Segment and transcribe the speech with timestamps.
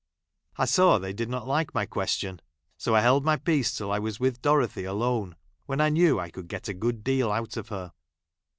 [0.57, 2.39] I saw they did not like I my que stion,
[2.75, 5.35] so I held my peace till I was with Dorothy alone,
[5.67, 7.91] when I knew I could get a good deal out of her.